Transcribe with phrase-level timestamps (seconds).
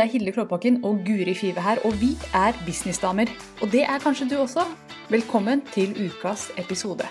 [0.00, 3.26] Det er Hilde Klåbakken og Guri Five her, og vi er businessdamer.
[3.62, 4.60] Og det er kanskje du også.
[5.10, 7.04] Velkommen til ukas episode.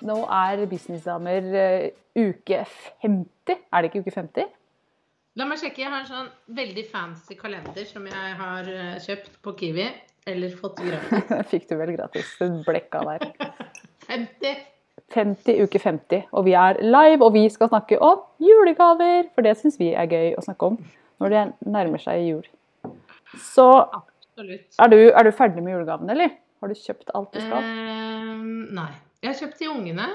[0.00, 2.64] Nå er businessdamer eh, uke
[3.04, 3.60] 50.
[3.72, 4.61] Er det ikke uke 50?
[5.40, 5.80] La meg sjekke.
[5.80, 6.26] Jeg har en sånn
[6.58, 9.86] veldig fancy kalender som jeg har eh, kjøpt på Kiwi.
[10.28, 11.32] Eller fått gratis.
[11.52, 12.34] Fikk du vel gratis.
[12.66, 13.24] Blekka der.
[14.12, 14.60] 50.
[15.12, 16.26] 50, uke 50.
[16.36, 19.30] Og vi er live, og vi skal snakke om julegaver.
[19.32, 20.78] For det syns vi er gøy å snakke om
[21.22, 22.46] når det nærmer seg jul.
[23.40, 23.66] Så
[24.36, 26.36] er du, er du ferdig med julegavene, eller?
[26.60, 27.64] Har du kjøpt alt du skal?
[27.64, 28.46] Eh,
[28.76, 28.88] nei.
[29.22, 30.12] Jeg har kjøpt til ungene.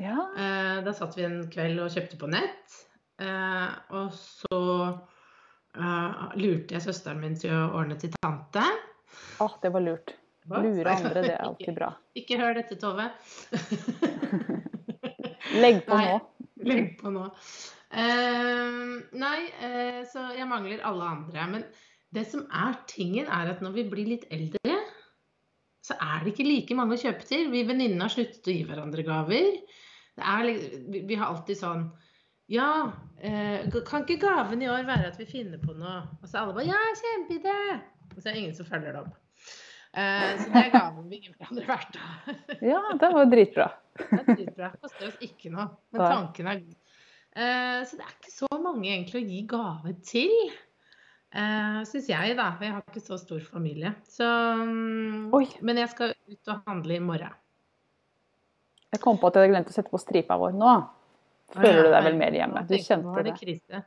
[0.00, 0.26] Ja.
[0.34, 2.80] Eh, da satt vi en kveld og kjøpte på nett.
[3.20, 4.60] Eh, og så
[5.76, 8.64] eh, lurte jeg søsteren min til å ordne til tante.
[9.42, 10.14] Å, det var lurt.
[10.50, 11.90] Lure andre, det er alltid bra.
[12.16, 13.10] Ikke hør dette, Tove.
[15.62, 16.16] Legg på nå.
[16.70, 17.26] Legg på nå.
[17.90, 18.80] Eh,
[19.20, 21.46] nei, eh, så jeg mangler alle andre.
[21.56, 21.66] Men
[22.14, 24.78] det som er tingen, er at når vi blir litt eldre,
[25.84, 27.48] så er det ikke like mange å kjøpe til.
[27.52, 29.58] Vi venninnene har sluttet å gi hverandre gaver.
[30.16, 30.50] Det er,
[30.92, 31.90] vi, vi har alltid sånn
[32.50, 32.90] Ja,
[33.22, 36.00] eh, kan ikke gaven i år være at vi finner på noe?
[36.18, 37.58] Og så alle bare Ja, kjempeidé!
[38.10, 39.12] Og så er det ingen som følger det opp.
[39.90, 42.40] Eh, så det er gaven vi gir hverandre hvert år.
[42.72, 43.68] Ja, det var dritbra.
[44.00, 44.72] Det er dritbra.
[44.82, 45.68] Koster oss ikke noe.
[45.94, 46.98] Men tanken er god.
[47.30, 50.36] Eh, så det er ikke så mange egentlig å gi gave til.
[51.30, 52.48] Uh, Syns jeg, da.
[52.58, 53.92] Jeg har ikke så stor familie.
[54.10, 55.44] Så, mm, Oi.
[55.62, 57.36] men jeg skal ut og handle i morgen.
[58.90, 60.72] Jeg kom på at jeg hadde glemt å sette på stripa vår nå.
[61.54, 62.62] Føler du deg vel mer hjemme?
[62.68, 63.36] Du kjente det det.
[63.38, 63.82] krise.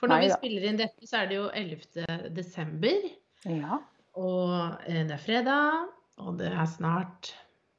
[0.00, 2.28] For når Nei vi spiller inn dette, så er det jo 11.
[2.36, 3.08] desember.
[3.48, 3.80] Ja.
[4.20, 4.54] Og
[4.86, 5.90] eh, det er fredag,
[6.22, 7.32] og det er snart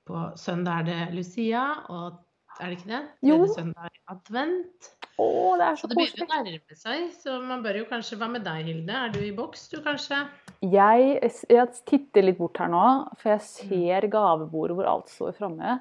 [0.04, 2.20] På søndag er det Lucia, og
[2.60, 3.02] er det ikke det?
[3.24, 3.38] Jo.
[3.46, 4.90] er søndag er advent.
[5.14, 5.28] Å,
[5.60, 8.30] det er så Så det begynner å nærme seg, så man bør jo kanskje Hva
[8.34, 8.98] med deg, Hilde?
[8.98, 10.24] Er du i boks, du kanskje?
[10.64, 12.84] Jeg, jeg titter litt bort her nå,
[13.20, 15.78] for jeg ser gavebordet hvor alt står framme.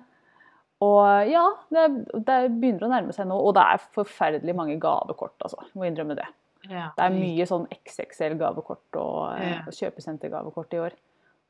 [0.82, 1.82] Og ja, det,
[2.26, 3.36] det begynner å nærme seg nå.
[3.38, 5.60] Og det er forferdelig mange gavekort, altså.
[5.78, 6.26] Må innrømme det.
[6.70, 6.88] Ja.
[6.96, 9.62] Det er mye sånn XXL-gavekort og, eh, Ja.
[9.78, 10.96] kjøpesentergavekort i år.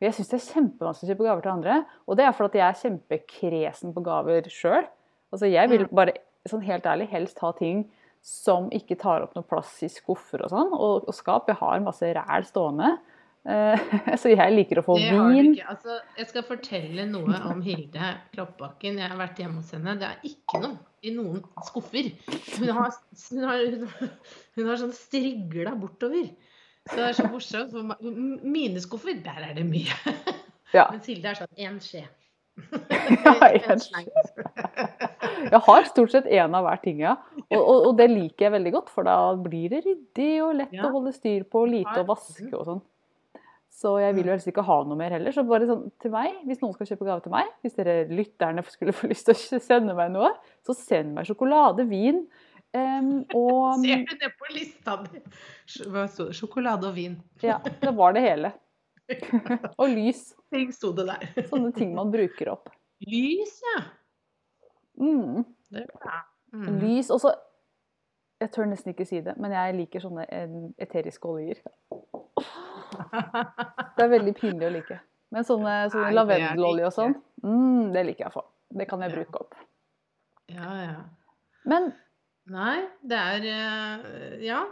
[0.02, 1.78] Og jeg syns det er kjempevanskelig å kjøpe gaver til andre.
[2.08, 4.86] Og det er fordi jeg er kjempekresen på gaver sjøl.
[5.32, 6.14] Altså, jeg vil bare,
[6.48, 7.84] sånn helt ærlig, helst ha ting
[8.22, 11.46] som ikke tar opp noe plass i skuffer og sånn, og, og skap.
[11.50, 12.98] Jeg har masse ræl stående.
[13.42, 13.80] Eh,
[14.22, 15.50] så jeg liker å få Det har du vin.
[15.56, 15.66] ikke.
[15.72, 19.00] Altså, jeg skal fortelle noe om Hilde Kloppbakken.
[19.02, 19.96] Jeg har vært hjemme hos henne.
[19.98, 22.12] Det er ikke noe i noen skuffer.
[22.60, 22.94] Hun har,
[23.32, 23.66] hun har,
[24.54, 26.30] hun har, sånn strigla bortover.
[26.86, 27.74] Så det er så morsomt.
[28.46, 29.98] Mine skuffer, der er det mye.
[30.72, 30.86] Ja.
[30.88, 32.06] Mens Hilde er sånn én skje.
[35.52, 37.18] Jeg har stort sett én av hver ting, ja.
[37.50, 40.72] Og, og, og det liker jeg veldig godt, for da blir det ryddig og lett
[40.72, 40.86] Ja.
[40.88, 42.80] å holde styr på, og lite å vaske og sånn.
[43.82, 45.34] Så jeg vil jo helst ikke ha noe mer heller.
[45.34, 48.62] Så bare sånn til meg, hvis noen skal kjøpe gave til meg, hvis dere lytterne
[48.74, 50.30] skulle få lyst til å sende meg noe,
[50.66, 52.22] så send meg sjokolade, vin
[52.76, 53.08] um,
[53.40, 55.22] og Ser du det på lista di?
[55.66, 57.18] Sjokolade og vin.
[57.48, 58.52] Ja, det var det hele.
[59.82, 60.28] Og lys.
[60.54, 61.48] Ting sto det der.
[61.50, 62.70] Sånne ting man bruker opp.
[63.02, 63.80] Lys, ja.
[65.02, 65.42] Mm.
[65.72, 66.22] Det er bra.
[66.54, 66.76] Mm.
[66.84, 67.10] Lys.
[67.10, 67.34] Og så
[68.42, 70.24] Jeg tør nesten ikke si det, men jeg liker sånne
[70.82, 71.60] eteriske oljer.
[73.12, 75.00] Det er veldig pinlig å like.
[75.32, 77.14] Men sånne, sånne lavendelolje og sånn,
[77.44, 78.46] mm, det liker jeg å få.
[78.72, 79.58] Det kan jeg bruke opp.
[80.52, 80.96] Ja, ja.
[81.68, 81.92] Men
[82.50, 84.64] Nei, det er eh, Ja.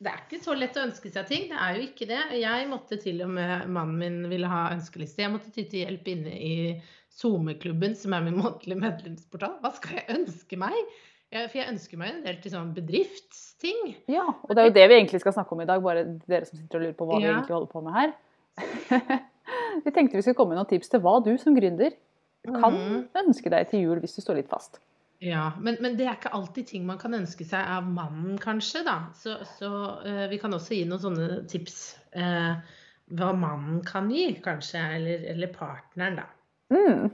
[0.00, 1.42] Det er ikke så lett å ønske seg ting.
[1.50, 2.20] Det er jo ikke det.
[2.40, 5.20] Jeg måtte til og med Mannen min ville ha ønskeliste.
[5.20, 6.54] Jeg måtte ty til hjelp inne i
[7.12, 9.58] SoMe-klubben, som er min månedlige medlemsportal.
[9.60, 10.78] Hva skal jeg ønske meg?
[11.30, 13.82] Jeg, for jeg ønsker meg en del til sånn bedriftsting.
[14.10, 16.48] ja, og det er jo det vi egentlig skal snakke om i dag, bare dere
[16.48, 18.14] som sitter og lurer på hva vi egentlig holder på med her.
[19.84, 21.94] vi tenkte vi skulle komme med noen tips til hva du som gründer
[22.48, 23.00] kan mm.
[23.22, 24.80] ønske deg til jul hvis du står litt fast.
[25.20, 28.80] Ja, men, men det er ikke alltid ting man kan ønske seg av mannen, kanskje,
[28.86, 28.96] da.
[29.20, 31.80] Så, så uh, vi kan også gi noen sånne tips.
[32.16, 32.56] Uh,
[33.20, 34.80] hva mannen kan gi, kanskje.
[34.96, 36.26] Eller, eller partneren, da.
[36.72, 37.10] Mm.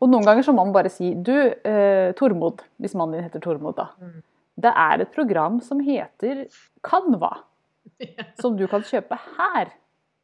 [0.00, 3.40] Og noen ganger så må man bare si Du, eh, Tormod, hvis mannen din heter
[3.44, 3.88] Tormod, da.
[4.00, 4.22] Mm.
[4.60, 6.46] Det er et program som heter
[6.84, 7.34] Canva,
[8.40, 9.70] som du kan kjøpe her.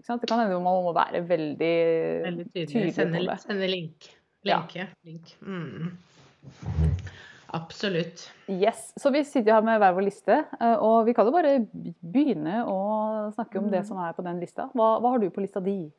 [0.07, 1.75] Det kan hende man må være veldig,
[2.25, 2.69] Veldig tydelig.
[2.71, 3.39] tydelig Sende, på det.
[3.43, 4.11] sende link.
[4.47, 4.61] Ja.
[5.05, 5.33] Link.
[5.43, 5.97] Mm.
[7.57, 8.27] Absolutt.
[8.51, 11.53] Yes, Så vi sitter her med hver vår liste, eh, og vi kan jo bare
[12.03, 13.87] begynne å snakke om det Mm.
[13.87, 14.69] som er på den lista.
[14.75, 15.91] Hva, hva har du på lista di?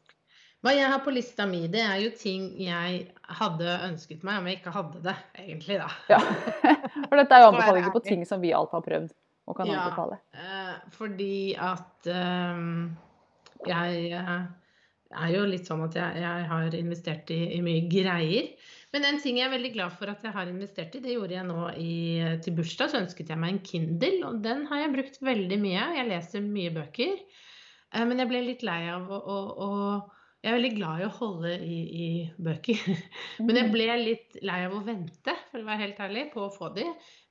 [0.65, 3.01] Hva jeg har på lista mi, det er jo ting jeg
[3.39, 5.13] hadde ønsket meg om jeg ikke hadde det,
[5.43, 5.89] egentlig, da.
[6.09, 6.17] Ja.
[7.09, 9.13] For dette er jo anbefalinger på ting som vi alt har prøvd
[9.47, 9.83] og kan Ja.
[9.85, 10.17] anbefale.
[10.33, 12.97] Eh, fordi at um,
[13.69, 14.41] jeg eh,
[15.13, 18.49] er jo litt sånn at jeg, jeg har investert i, i mye greier.
[18.91, 21.37] Men en ting jeg er veldig glad for at jeg har investert i, det gjorde
[21.37, 21.95] jeg nå i,
[22.43, 22.91] til bursdag.
[22.91, 25.87] Så ønsket jeg meg en Kindle, og den har jeg brukt veldig mye.
[25.99, 27.17] Jeg leser mye bøker.
[27.95, 29.71] Men jeg ble litt lei av å, å, å
[30.47, 32.05] Jeg er veldig glad i å holde i, i
[32.39, 32.83] bøker.
[33.43, 36.51] Men jeg ble litt lei av å vente, for å være helt ærlig, på å
[36.53, 36.85] få de.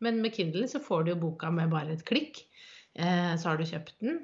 [0.04, 2.42] Men med Kindle så får du jo boka med bare et klikk.
[2.92, 4.18] Eh, så har du kjøpt den.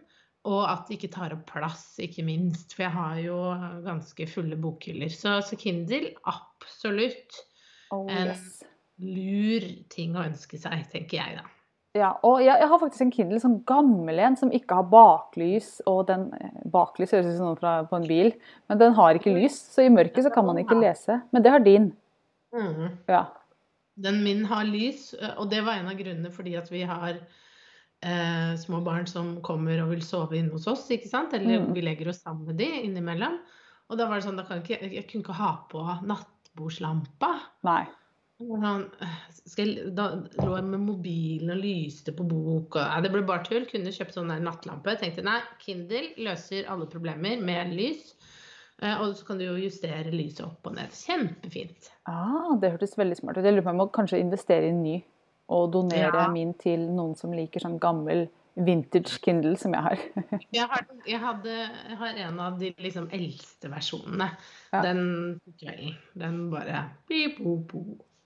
[0.45, 2.75] Og at det ikke tar opp plass, ikke minst.
[2.77, 3.39] For jeg har jo
[3.87, 5.09] ganske fulle bokhyller.
[5.15, 7.41] Så, så Kindle, absolutt
[7.93, 8.37] Oh, en-
[9.01, 11.49] lur ting å ønske seg, tenker jeg da.
[11.95, 15.75] Ja, og jeg, jeg har faktisk en Kindle, sånn gammel en, som ikke har baklys.
[15.91, 16.31] Og den
[16.73, 18.33] baklys høres ut som noe fra, på en bil,
[18.73, 19.59] men den har ikke lys.
[19.75, 21.19] Så i mørket så kan man ikke lese.
[21.37, 21.91] Men det har din.
[22.57, 22.97] Mm.
[23.13, 23.27] Ja.
[24.01, 27.19] Den min har lys, og det var en av grunnene fordi at vi har
[28.03, 31.35] eh, små barn som kommer og vil sove inne hos oss, ikke sant?
[31.37, 31.75] Eller Mm.
[31.77, 33.37] vi legger oss sammen med de innimellom.
[33.91, 37.35] Og da var det sånn, da kan ikke, jeg kunne ikke ha på nattbordslampa.
[37.69, 37.85] Nei.
[39.47, 40.07] Skal jeg, da
[40.39, 42.77] lå jeg med mobilen og lyste på bok.
[42.77, 43.65] Og, ja, det ble bare tull.
[43.71, 44.95] Kunne kjøpt sånn der nattlampe.
[45.01, 48.13] Tenkte nei, Kindle løser alle problemer med lys.
[48.83, 50.91] Eh, Og så kan du jo justere lyset opp og ned.
[50.97, 51.91] Kjempefint.
[52.11, 53.45] Ah, det hørtes veldig smart ut.
[53.47, 55.01] Jeg lurer på om jeg må kanskje investere i en ny.
[55.53, 56.29] Og donere Ja.
[56.33, 59.99] min til noen som liker sånn gammel vintage Kindle som jeg har.
[60.53, 61.53] Jeg har, jeg hadde,
[61.89, 64.27] jeg har en av de liksom eldste versjonene.
[64.73, 64.83] Ja.
[64.85, 65.95] Den kvelden.
[66.15, 67.81] Den bare bi, bo, po.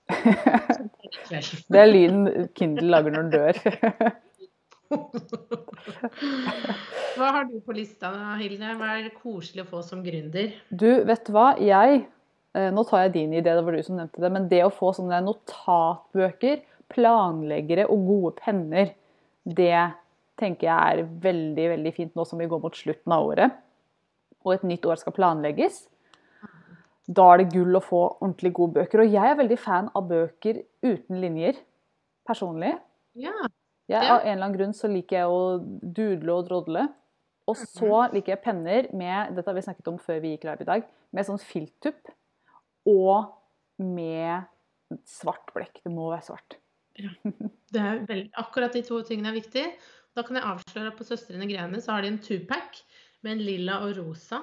[1.71, 3.53] Det er lyden Kindle lager når den dør.
[7.17, 8.75] Hva har du på lista, Hilde?
[8.79, 10.53] Hva er det koselig å få som gründer?
[10.69, 11.49] Du, vet du hva?
[11.59, 12.03] Jeg
[12.55, 14.31] eh, Nå tar jeg din idé, det var du som nevnte det.
[14.33, 16.63] Men det å få sånne notatbøker,
[16.93, 18.93] planleggere og gode penner,
[19.43, 19.75] det
[20.39, 23.59] tenker jeg er veldig, veldig fint nå som vi går mot slutten av året.
[24.45, 25.87] Og et nytt år skal planlegges.
[27.07, 29.03] Da er det gull å få ordentlig gode bøker.
[29.05, 31.55] Og jeg er veldig fan av bøker uten linjer,
[32.27, 32.73] personlig.
[33.15, 33.33] Ja.
[33.87, 35.43] Jeg, Av en eller annen grunn så liker jeg å
[35.95, 36.83] dudle og drodle.
[37.47, 40.65] Og så liker jeg penner med dette har vi snakket om før vi gikk live
[40.65, 42.11] i dag, med sånn filttupp
[42.91, 43.29] og
[43.79, 44.43] med
[45.07, 45.79] svart blekk.
[45.85, 46.57] Det må være svart.
[47.71, 49.71] Det er vel- akkurat de to tingene er viktige.
[50.17, 52.81] Da kan jeg avsløre at på Søstrene Grene så har de en two-pack
[53.23, 54.41] med en lilla og rosa.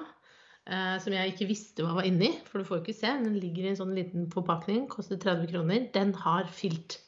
[0.65, 3.11] Eh, som jeg ikke visste hva var inni, for du får ikke se.
[3.21, 5.83] Den ligger i en sånn liten forpakning, koster 30 kroner.
[5.93, 6.99] Den har filt.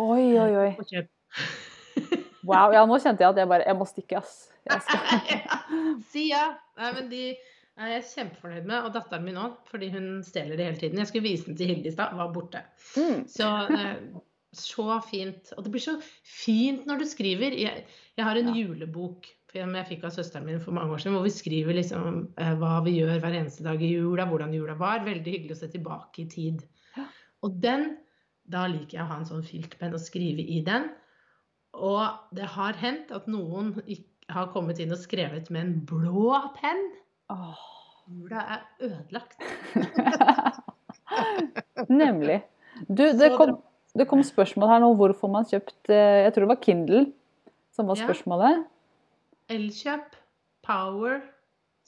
[0.00, 0.70] Oi, oi, oi.
[0.78, 0.86] på.
[2.48, 2.72] Wow.
[2.72, 4.46] Ja, nå kjente jeg at jeg bare Jeg må stikke, ass.
[4.86, 5.40] Skal.
[6.12, 6.44] si ja!
[6.78, 7.22] Nei, men de
[7.78, 8.86] er jeg kjempefornøyd med.
[8.86, 11.02] Og datteren min òg, fordi hun stjeler det hele tiden.
[11.02, 12.62] Jeg skulle vise den til Hilde i stad, var borte.
[12.96, 13.26] Mm.
[13.28, 13.98] Så eh,
[14.56, 15.52] så fint.
[15.58, 17.58] Og det blir så fint når du skriver.
[17.58, 17.84] Jeg,
[18.16, 18.56] jeg har en Ja.
[18.62, 22.52] julebok jeg fikk av søsteren min for mange år siden, hvor vi skriver liksom eh,
[22.60, 25.06] hva vi gjør hver eneste dag i jula, hvordan jula var.
[25.06, 26.66] Veldig hyggelig å se tilbake i tid.
[27.46, 27.94] Og den,
[28.44, 30.90] da liker jeg å ha en sånn filtpenn og skrive i den.
[31.78, 33.72] Og det har hendt at noen
[34.28, 36.84] har kommet inn og skrevet med en blå penn.
[37.32, 37.66] Åh.
[38.08, 39.36] Jula er ødelagt.
[41.88, 42.40] Nemlig.
[42.88, 43.58] Du, det kom,
[43.96, 47.02] det kom spørsmål her nå hvorfor man kjøpt eh, Jeg tror det var Kindle
[47.74, 48.06] som var Ja.
[49.52, 50.16] Elkjøp,
[50.66, 51.22] Power,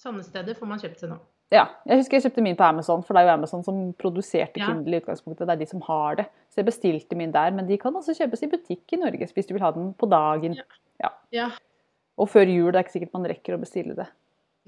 [0.00, 1.19] sånne steder får man kjøpt seg nå.
[1.50, 4.61] Ja, jeg husker jeg kjøpte min på Amazon, for det er jo Amazon som produserte
[4.62, 4.69] Ja.
[4.71, 5.49] Kindle i utgangspunktet.
[5.49, 6.29] Det er de som har det.
[6.49, 9.49] Så jeg bestilte min der, men de kan også kjøpes i butikk i Norge hvis
[9.49, 10.55] du vil ha den på dagen.
[11.02, 11.11] Ja.
[11.35, 11.50] Ja.
[12.21, 14.07] Og før jul, det er ikke sikkert man rekker å bestille det.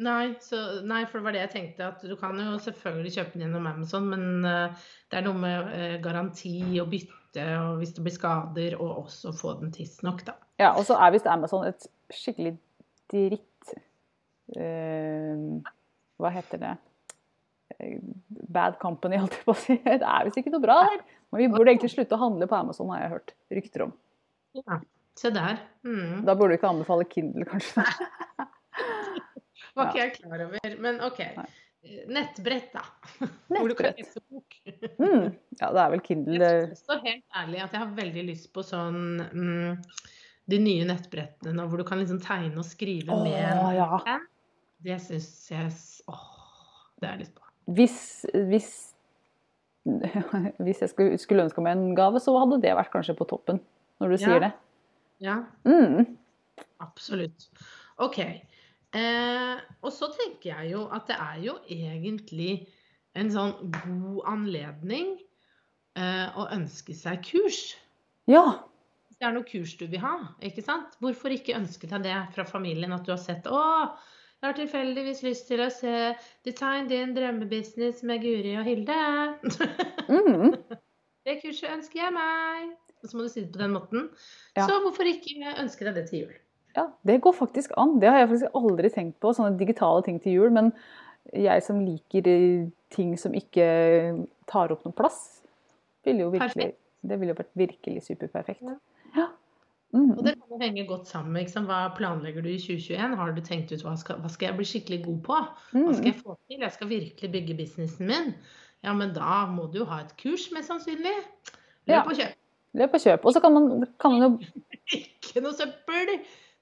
[0.02, 0.58] Nei, så,
[0.88, 1.88] nei, for det var det jeg tenkte.
[1.92, 5.68] At du kan jo selvfølgelig kjøpe den gjennom Amazon, men uh, det er noe med
[5.70, 7.12] uh, garanti og bytte
[7.62, 10.34] og hvis det blir skader, og også få den tidsnok, da.
[10.60, 12.58] Ja, og så er visst Amazon et skikkelig
[13.12, 13.74] dritt
[14.56, 15.44] eh,
[16.20, 16.72] Hva heter det?
[17.78, 19.78] Eh, Bad company, holdt jeg på å si.
[19.84, 21.04] Det er visst ikke noe bra der.
[21.32, 23.94] Men vi burde egentlig slutte å handle på Amazon, har jeg hørt rykter om.
[24.58, 24.82] Ja.
[25.16, 25.60] Se der.
[25.84, 26.22] Mm.
[26.26, 27.84] Da burde du ikke anbefale Kindle, kanskje.
[29.76, 30.78] Var ikke jeg klar over.
[30.84, 31.20] Men OK.
[31.36, 31.50] Nei.
[32.12, 32.82] Nettbrett, da.
[33.48, 33.98] Hvor du kan Nettbrett.
[33.98, 34.58] lese bok.
[35.02, 35.32] Mm.
[35.58, 38.24] Ja, det er vel Kindle Jeg skal synes også helt ærlig at jeg har veldig
[38.28, 39.00] lyst på sånn
[39.32, 39.80] mm,
[40.50, 44.00] De nye nettbrettene nå, hvor du kan liksom tegne og skrive Å, med en ja.
[44.04, 44.24] penn.
[44.82, 45.68] Det syns jeg
[46.10, 46.24] Åh,
[46.98, 47.46] det har jeg lyst på.
[47.76, 47.98] Hvis,
[48.50, 48.70] hvis
[50.62, 53.60] Hvis jeg skulle, skulle ønska meg en gave, så hadde det vært kanskje på toppen,
[54.00, 54.26] når du Ja.
[54.26, 54.52] sier det.
[55.22, 56.16] Ja, Mm.
[56.80, 57.48] absolutt.
[57.98, 58.18] OK.
[58.94, 62.66] Eh, og så tenker jeg jo at det er jo egentlig
[63.14, 65.18] en sånn god anledning
[65.96, 67.76] eh, å ønske seg kurs.
[68.26, 68.62] Ja.
[69.22, 70.96] Det er noe kurs du vil ha, ikke sant?
[70.98, 73.60] Hvorfor ikke ønske deg det fra familien at du har sett Å,
[74.42, 75.92] jeg har tilfeldigvis lyst til å se
[76.42, 78.96] Design din drømmebusiness med Guri og Hilde.
[80.10, 80.56] Mm.
[81.28, 82.72] Det kurset ønsker jeg meg.
[82.98, 84.08] Og så må du si det på den måten.
[84.58, 84.66] Ja.
[84.66, 86.34] Så hvorfor ikke ønske deg det til jul?
[86.74, 86.88] ja.
[87.06, 88.00] Det går faktisk an.
[88.02, 90.50] Det har jeg faktisk aldri tenkt på, sånne digitale ting til jul.
[90.58, 90.74] Men
[91.30, 93.66] jeg som liker eh, ting som ikke
[94.50, 95.44] tar opp noen plass,
[96.02, 96.78] ville jo virkelig Perfekt.
[97.02, 98.66] Det ville jo vært virkelig superperfekt.
[98.66, 98.76] Ja.
[99.92, 99.98] Ja.
[99.98, 100.10] Mm.
[100.16, 101.66] Og det kan jo henge godt sammen med sant?
[101.68, 103.16] hva planlegger du i 2021.
[103.18, 105.40] Har du tenkt ut hva skal, hva skal jeg bli skikkelig god på?
[105.74, 106.06] Hva skal Mm.
[106.06, 106.60] jeg få til?
[106.60, 108.34] Jeg skal virkelig bygge businessen min.
[108.82, 111.12] Ja, men da må du jo ha et kurs, mest sannsynlig.
[111.88, 112.32] Løp og kjøp.
[112.74, 113.24] Løp og kjøp.
[113.28, 114.38] Og så kan man, kan man jo
[114.96, 116.14] Ikke noe søppel!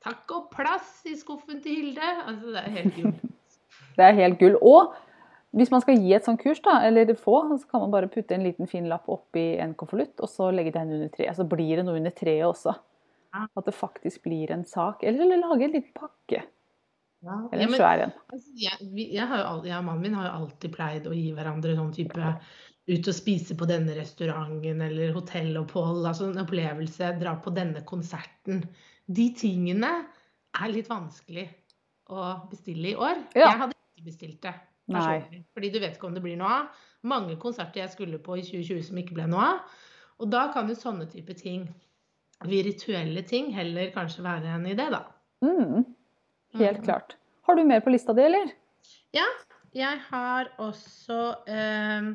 [0.03, 2.11] Takk og plass i skuffen til Hilde.
[2.27, 3.15] Altså, det er helt gull.
[3.97, 4.57] Det er helt gull.
[4.63, 4.95] Og
[5.53, 8.35] hvis man skal gi et sånt kurs, da, eller få, så kan man bare putte
[8.35, 11.37] en liten fin lapp oppi en konvolutt, og så legge den under treet.
[11.37, 12.73] Så blir det noe under treet også.
[13.33, 15.05] At det faktisk blir en sak.
[15.07, 16.43] Eller, eller lage en liten pakke.
[17.21, 18.13] Ja, Eller en svær en.
[18.33, 22.31] Altså, jeg, og mannen min har jo alltid pleid å gi hverandre sånn type
[22.91, 28.65] ut og spise på denne restauranten eller hotellopphold, altså en opplevelse, dra på denne konserten.
[29.07, 29.93] De tingene
[30.57, 31.47] er litt vanskelig
[32.11, 33.21] å bestille i år.
[33.37, 33.53] Ja.
[33.53, 34.57] Jeg hadde ikke bestilt det.
[34.91, 36.81] Personlig, Fordi du vet ikke om det blir noe av.
[37.07, 39.77] Mange konserter jeg skulle på i 2020 som ikke ble noe av.
[40.21, 41.69] Og da kan jo sånne type ting,
[42.49, 45.03] virtuelle ting, heller kanskje være en idé, da.
[45.45, 45.85] Mm,
[46.59, 46.85] helt Mm.
[46.85, 47.17] klart.
[47.47, 48.53] Har du mer på lista di, eller?
[49.13, 49.27] Ja.
[49.73, 51.17] Jeg har også
[51.47, 52.07] eh,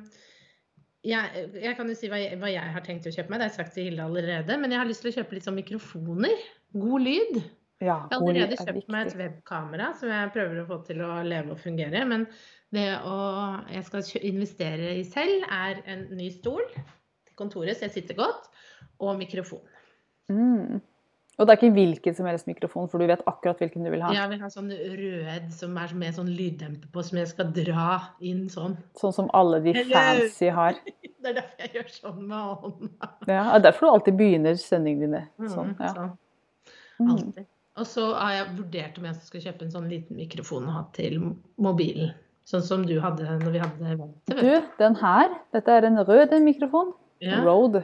[1.05, 3.39] jeg, jeg kan jo si hva jeg, hva jeg har tenkt å kjøpe meg.
[3.39, 4.57] Det har jeg sagt til Hilde allerede.
[4.59, 6.35] Men jeg har lyst til å kjøpe litt sånn mikrofoner.
[6.73, 7.37] God lyd.
[7.83, 11.01] Ja, Jeg har allerede er kjøpt meg et webkamera som jeg prøver å få til
[11.05, 12.01] å leve og fungere.
[12.07, 12.25] Men
[12.75, 13.15] det å
[13.71, 18.49] jeg skal investere i selv, er en ny stol til kontoret, så jeg sitter godt,
[18.99, 19.63] og mikrofon.
[20.31, 20.81] Mm.
[21.35, 24.03] Og det er ikke hvilken som helst mikrofon, for du vet akkurat hvilken du vil
[24.05, 24.13] ha.
[24.15, 27.87] Jeg vil ha sånn rød som er med sånn lyddemper på, som jeg skal dra
[28.23, 28.77] inn sånn.
[28.95, 30.79] Sånn som alle de fancy har.
[31.25, 33.07] Det er derfor jeg gjør sånn med hånda.
[33.25, 35.71] Ja, det er derfor du alltid begynner sendingene dine sånn.
[35.71, 35.93] Mm, Ja.
[35.95, 36.11] sånn.
[36.99, 37.07] Mm.
[37.15, 37.47] Alltid.
[37.81, 40.83] Og så har jeg vurdert om jeg skal kjøpe en sånn liten mikrofon å ha
[40.93, 41.17] til
[41.57, 42.13] mobilen.
[42.45, 44.37] Sånn som du hadde når vi hadde eventet.
[44.37, 46.93] Du, den her, dette er en rød mikrofon.
[47.25, 47.41] Ja.
[47.41, 47.81] Rode.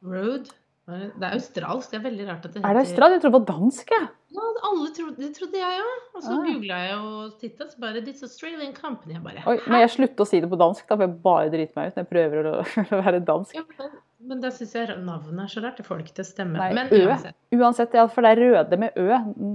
[0.00, 0.48] Road.
[0.90, 1.90] Det er australsk.
[1.90, 3.12] Det er veldig rart at det heter Er det australsk?
[3.16, 4.08] Jeg tror det var dansk, jeg.
[4.30, 6.02] Ja, alle trodde, det trodde jeg òg.
[6.14, 6.44] Og så Ah.
[6.46, 9.14] googla jeg og titta, så bare This Australian Company.
[9.14, 11.50] Jeg bare Oi, men jeg slutter å si det på dansk, da, for jeg bare
[11.50, 12.54] driter meg ut når jeg prøver å,
[12.98, 13.54] å være dansk.
[13.54, 13.90] ja, men,
[14.30, 15.76] men da syns jeg navnet er så rart.
[15.76, 16.58] Det får det ikke til å stemme.
[16.58, 17.02] Nei, men Ø.
[17.08, 17.34] uansett.
[17.52, 19.08] Uansett, ja, for det er røde med ø.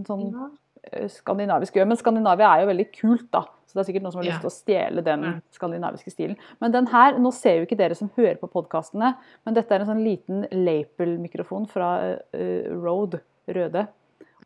[0.10, 1.08] Sånn Ja.
[1.10, 1.86] skandinavisk ø.
[1.86, 3.46] Men Skandinavia er jo veldig kult, da.
[3.76, 6.38] Så det er sikkert noen som har lyst til å stjele den skandinaviske stilen.
[6.64, 9.10] Men den her, nå ser jo ikke dere som hører på podkastene,
[9.44, 13.20] men dette er en sånn liten Lapel-mikrofon fra uh, Rode,
[13.52, 13.84] røde.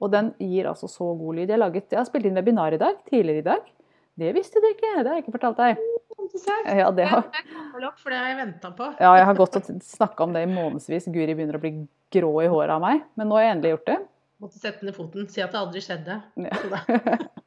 [0.02, 1.54] Og den gir altså så god lyd.
[1.54, 3.70] Jeg, laget, jeg har spilt inn webinar i dag, tidligere i dag.
[4.18, 5.86] Det visste du ikke, det har jeg ikke fortalt deg.
[6.80, 7.24] Ja, det har,
[8.02, 8.90] for det har jeg venta på.
[8.98, 11.08] ja, jeg har gått og snakka om det i månedsvis.
[11.14, 11.76] Guri begynner å bli
[12.18, 13.06] grå i håret av meg.
[13.14, 14.00] Men nå har jeg endelig gjort det.
[14.40, 15.30] Måtte sette ned foten.
[15.32, 16.20] Si at det aldri skjedde.
[16.42, 16.60] Ja.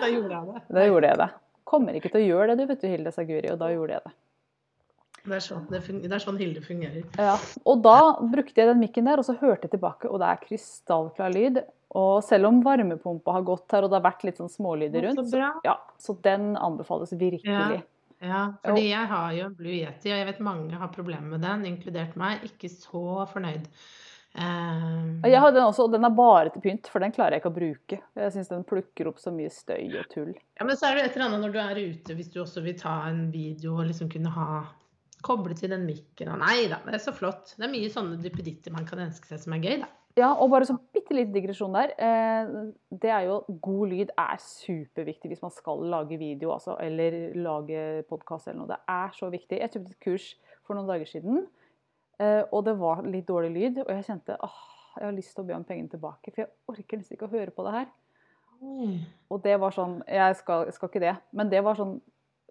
[0.00, 0.64] Da, gjorde jeg det.
[0.76, 1.30] Da gjorde jeg det.
[1.70, 3.50] Kommer ikke til å gjøre det, du vet du, Hilde, sa Guri.
[3.52, 4.14] Og da gjorde jeg det.
[5.20, 7.04] Det er sånn, det det er sånn Hilde fungerer.
[7.20, 7.34] Ja,
[7.68, 7.98] og da
[8.32, 11.60] brukte jeg den mikken der, og så hørte jeg tilbake, og det er krystallklar lyd.
[12.00, 15.24] Og selv om varmepumpa har gått her, og det har vært litt sånn smålyder rundt,
[15.28, 17.82] Så ja, så den anbefales virkelig.
[18.20, 21.44] Ja, fordi jeg har jo en Blue Yeti, og jeg vet mange har problemer med
[21.44, 22.44] den, inkludert meg.
[22.46, 23.68] Ikke så fornøyd.
[24.38, 27.34] Eh, Og Jeg har den også, og den er bare til pynt, for den klarer
[27.36, 28.00] jeg ikke å bruke.
[28.16, 30.34] Jeg syns den plukker opp så mye støy og tull.
[30.58, 32.62] ja, men så er det et eller annet når du er ute, hvis du også
[32.64, 34.50] vil ta en video og liksom kunne ha
[35.20, 37.50] Koble til den mikken og Nei da, det er så flott.
[37.58, 39.88] Det er mye sånne duppeditter man kan ønske seg som er gøy, da.
[40.16, 41.92] Ja, og bare sånn bitte liten digresjon der.
[42.00, 42.48] Eh,
[43.02, 47.82] det er jo God lyd er superviktig hvis man skal lage video altså, eller lage
[48.08, 48.70] podkast eller noe.
[48.72, 49.60] Det er så viktig.
[49.60, 50.30] Jeg kjøpte et kurs
[50.64, 51.44] for noen dager siden,
[52.52, 53.82] og det var litt dårlig lyd.
[53.86, 54.60] Og jeg kjente åh,
[54.98, 57.32] jeg har lyst til å be om pengene tilbake, for jeg orker nesten ikke å
[57.32, 57.90] høre på det her.
[59.30, 61.94] Og det var sånn Jeg skal, jeg skal ikke det, men det var sånn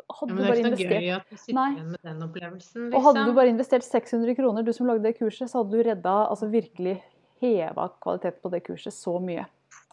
[0.10, 1.68] hadde Ja, men det er ikke noe gøy at du sitter Nei.
[1.76, 3.36] igjen med den opplevelsen, Og hadde du liksom.
[3.38, 6.96] bare investert 600 kroner, du som lagde det kurset, så hadde du redda, altså virkelig
[7.44, 9.46] heva kvaliteten på det kurset så mye.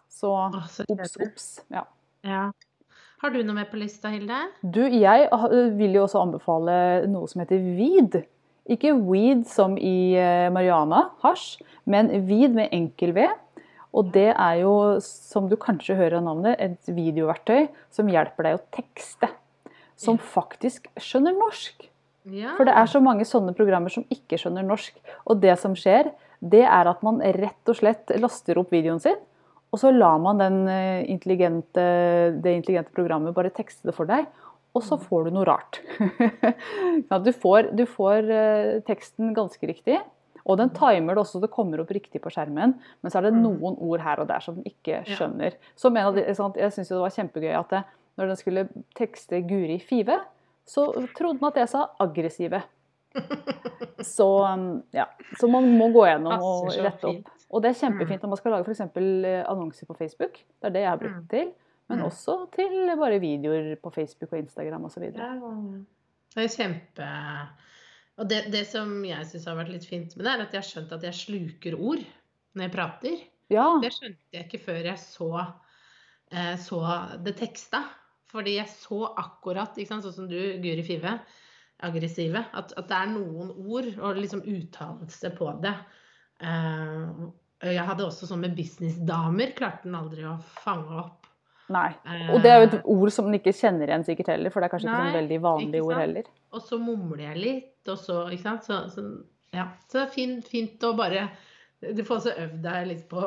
[0.08, 1.48] Så obs, obs.
[1.74, 1.84] Ja.
[2.24, 2.46] Ja.
[3.20, 4.38] Har du noe mer på lista, Hilde?
[4.62, 5.28] Du, jeg
[5.76, 6.78] vil jo også anbefale
[7.12, 8.22] noe som heter weed.
[8.72, 13.26] Ikke weed som i eh, marihuana, hasj, men weed med enkel V.
[13.96, 14.72] Og det er jo,
[15.04, 19.30] som du kanskje hører av navnet, et videoverktøy som hjelper deg å tekste.
[19.96, 21.86] Som faktisk skjønner norsk.
[22.28, 22.56] Ja.
[22.58, 24.98] For det er så mange sånne programmer som ikke skjønner norsk.
[25.30, 26.10] Og det som skjer,
[26.44, 29.16] det er at man rett og slett laster opp videoen sin,
[29.74, 31.82] og så lar man den eh, intelligente,
[32.42, 34.28] det intelligente programmet bare tekste det for deg,
[34.76, 35.80] og så får du noe rart.
[37.10, 39.98] Ja, du får, du får eh, teksten ganske riktig,
[40.46, 43.34] og den timer det også, det kommer opp riktig på skjermen, men så er det
[43.34, 43.42] Mm.
[43.48, 45.56] noen ord her og der som den ikke skjønner.
[45.76, 47.82] Som en av de, jeg syns det var kjempegøy at det,
[48.16, 50.20] når den skulle tekste Guri Five,
[50.66, 50.86] så
[51.18, 52.62] trodde den at jeg sa aggressive.
[54.04, 55.06] Så, um, ja.
[55.40, 57.30] så man må gå gjennom og rette opp.
[57.54, 58.82] Og det er kjempefint når man skal lage f.eks.
[59.48, 60.40] annonser på Facebook.
[60.60, 61.28] Det er det jeg har brukt Mm.
[61.30, 61.46] til.
[61.88, 62.06] Men Mm.
[62.08, 65.04] også til bare videoer på Facebook og Instagram osv.
[65.14, 65.32] Ja,
[66.34, 67.10] det er kjempe
[68.18, 70.62] Og det, det som jeg syns har vært litt fint med det, er at jeg
[70.62, 72.02] har skjønt at jeg sluker ord
[72.56, 73.16] når jeg prater.
[73.52, 73.66] Ja.
[73.82, 75.28] Det skjønte jeg ikke før jeg så,
[76.32, 76.80] eh, så
[77.22, 77.82] det teksta.
[78.32, 81.12] Fordi jeg så akkurat, sånn som du, Guri Five,
[81.84, 85.74] aggressive, at, at det er noen ord og liksom uttalelse på det.
[86.40, 87.22] Eh,
[87.76, 91.25] jeg hadde også sånn med businessdamer, klarte den aldri å fange opp.
[91.74, 91.88] Nei.
[92.06, 94.62] Eh, Og det er jo et ord som man ikke kjenner igjen sikkert heller, for
[94.62, 96.28] det er kanskje ikke Nei, sånn veldig vanlige ord heller.
[96.54, 98.68] Og så mumler jeg litt, og så Ikke sant.
[98.68, 99.06] Så, så,
[99.56, 99.68] ja.
[99.88, 101.28] så det er fint, fint å bare
[101.80, 103.22] Du får også øvd deg litt på,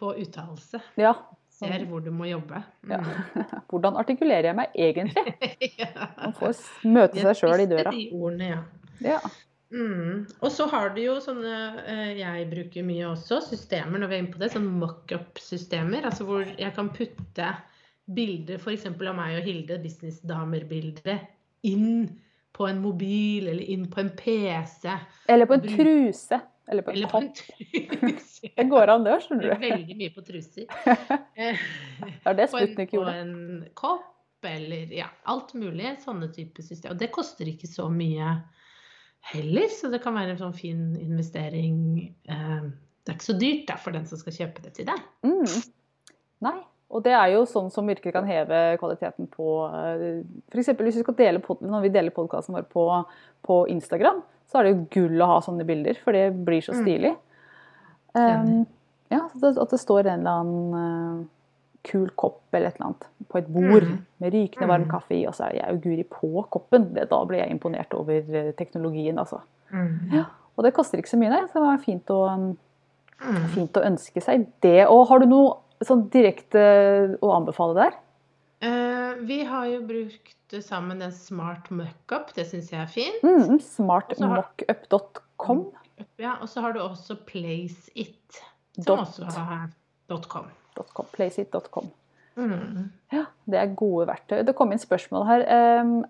[0.00, 0.82] på uttalelse.
[1.00, 1.14] Ja.
[1.60, 2.62] Ser hvor du må jobbe.
[2.88, 2.98] Ja.
[3.04, 3.44] Mm.
[3.70, 5.36] Hvordan artikulerer jeg meg egentlig?
[5.82, 6.08] ja.
[6.16, 7.92] Man får møte seg sjøl i døra.
[7.92, 8.60] De ordene, ja.
[9.04, 9.18] Ja.
[9.70, 10.24] Mm.
[10.42, 14.24] Og så har du jo sånne eh, jeg bruker mye også, systemer når vi er
[14.24, 16.06] inne på det, sånn mock-up-systemer.
[16.08, 17.52] Altså hvor jeg kan putte
[18.10, 18.88] bilder f.eks.
[18.90, 21.28] av meg og Hilde, businessdamer-bildet,
[21.70, 22.08] inn
[22.56, 24.90] på en mobil eller inn på en PC.
[25.30, 26.40] Eller på en truse.
[26.70, 28.50] Eller på en Eller på en truse.
[28.56, 29.64] Det går an, det, òg, skjønner er du.
[29.68, 30.64] veldig mye på truser.
[31.36, 31.50] Det
[32.24, 33.34] er det På en, på en
[33.76, 35.90] kopp eller ja, alt mulig.
[36.00, 36.94] Sånne typer systemer.
[36.94, 38.38] Og det koster ikke så mye
[39.20, 42.14] heller, så det kan være en sånn fin investering.
[42.28, 42.62] Eh,
[43.04, 44.98] Det er ikke så dyrt da, for den som skal kjøpe det til deg.
[45.24, 45.62] Mm.
[46.44, 46.58] Nei.
[46.90, 49.46] Og det er jo sånn som virkelig kan heve kvaliteten på
[50.50, 50.68] F.eks.
[50.76, 52.84] hvis vi skal dele når vi deler podkasten vår på,
[53.46, 56.72] på Instagram, så er det jo gull å ha sånne bilder, for det blir så
[56.74, 56.82] Mm.
[56.82, 57.12] stilig.
[58.14, 58.66] Um,
[59.10, 61.26] ja, det, At det står en eller annen eh,
[61.84, 63.98] kul kopp eller et eller annet på et bord Mm.
[64.20, 64.90] med rykende varm Mm.
[64.90, 66.92] kaffe i, og så er jeg og Guri på koppen.
[66.94, 69.40] Det, da blir jeg imponert over eh, teknologien, altså.
[70.12, 70.24] Ja.
[70.58, 71.46] Og det koster ikke så mye, nei.
[71.46, 72.58] Så det var fint å um,
[73.20, 73.46] Mm.
[73.52, 74.86] Fint å ønske seg det.
[74.88, 77.92] Og har du noe sånn direkte å anbefale der?
[78.62, 83.22] Eh, vi har jo brukt sammen en smart mockup, det syns jeg er fint.
[83.22, 85.66] Mm, Smartmockup.com.
[86.18, 88.40] Ja, og så har du også PlaceIt,
[88.80, 88.98] som Dot.
[89.20, 89.68] også har
[90.28, 90.46] .com.
[90.80, 91.90] .com, Placeit.com.
[92.38, 92.90] Mm.
[93.12, 94.40] Ja, det er gode verktøy.
[94.46, 95.42] Det kom inn spørsmål her.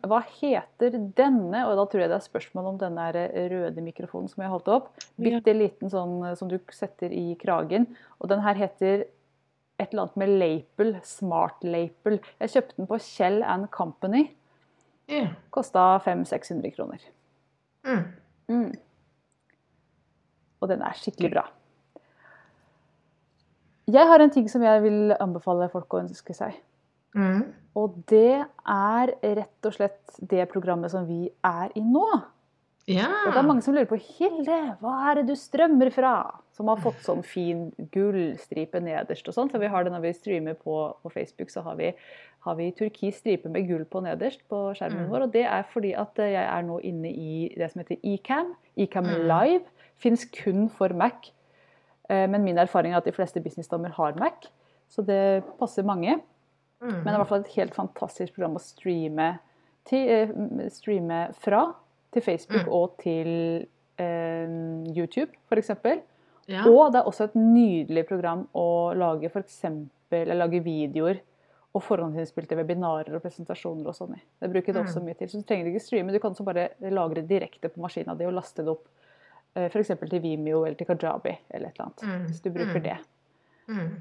[0.07, 1.63] Hva heter denne?
[1.67, 3.07] Og da tror jeg det er spørsmål om denne
[3.53, 4.91] røde mikrofonen som jeg holdt opp.
[5.21, 7.89] Bitte liten sånn eh, som du setter i kragen.
[8.21, 9.07] Og den her heter
[9.81, 10.93] et eller annet med Lapel.
[11.09, 12.21] Smart Lapel.
[12.43, 14.29] Jeg kjøpte den på Kjell and Company.
[15.11, 15.33] Yeah.
[15.51, 17.07] Kosta 500-600 kroner.
[17.89, 18.05] Mm.
[18.53, 18.69] Mm.
[20.61, 21.49] Og den er skikkelig bra.
[23.93, 26.59] Jeg har en ting som jeg vil anbefale folk å ønske seg.
[27.17, 27.45] Mm.
[27.79, 32.05] Og det er rett og slett det programmet som vi er i nå.
[32.91, 33.07] Ja.
[33.27, 36.15] Og det er mange som lurer på Hilde, hva er det du strømmer fra?
[36.57, 39.51] Som har fått sånn fin gullstripe nederst og sånn.
[39.53, 41.93] For vi har det når vi streamer på, på Facebook, så har vi,
[42.47, 45.11] har vi turkis stripe med gull på nederst på skjermen Mm.
[45.13, 45.27] vår.
[45.29, 48.55] Og det er fordi at eh, jeg er nå inne i det som heter Ecam.
[48.77, 49.27] Ecam Mm.
[49.31, 49.65] Live
[49.97, 51.31] fins kun for Mac.
[52.11, 54.49] Eh, Men min erfaring er at de fleste businessdommer har Mac,
[54.91, 56.17] så det passer mange.
[56.83, 56.91] Mm.
[56.91, 59.39] Men det er i hvert fall et helt fantastisk program å streame,
[59.87, 61.75] til, eh, streame fra
[62.13, 62.73] til Facebook Mm.
[62.73, 63.67] og til
[63.99, 64.49] eh,
[64.97, 65.71] YouTube, f.eks.
[66.49, 66.63] ja.
[66.67, 71.21] Og det er også et nydelig program å lage for eksempel, eller lage videoer
[71.75, 74.23] og forhåndsinnspilte webinarer og presentasjoner og sånn i.
[74.41, 75.05] Det bruker det også Mm.
[75.05, 75.29] mye til.
[75.29, 78.33] Så du trenger ikke streame, du kan også bare lagre direkte på maskina di og
[78.35, 78.89] laste det opp
[79.57, 79.91] f.eks.
[80.11, 82.03] til Vimeo eller til Kajabi eller et eller annet.
[82.07, 82.27] Mm.
[82.29, 82.83] Hvis du bruker Mm.
[82.83, 82.99] det.
[83.69, 84.01] Mm.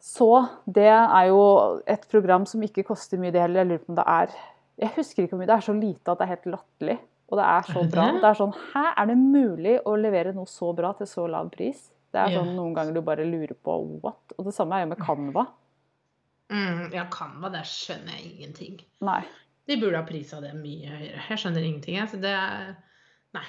[0.00, 0.28] Så
[0.66, 1.40] det er jo
[1.86, 3.64] et program som ikke koster mye, det heller.
[3.64, 4.34] Jeg lurer på om det er
[4.78, 5.46] Jeg husker ikke hvor mye.
[5.50, 6.98] Det er så lite at det er helt latterlig.
[7.28, 8.04] Og det er så bra.
[8.14, 8.24] det?
[8.24, 11.90] Er sånn Hæ, er det mulig å levere noe så bra til så lav pris?
[12.14, 14.32] Det er sånn noen ganger du bare lurer på what?
[14.38, 15.42] Og det samme er jo med Canva.
[16.48, 18.78] Mm, ja, Canva, der skjønner jeg ingenting.
[19.04, 19.20] Nei.
[19.68, 21.20] De burde ha prisa det mye høyere.
[21.28, 21.98] Jeg skjønner ingenting.
[21.98, 22.08] Jeg.
[22.08, 22.76] Så det er
[23.36, 23.44] Nei.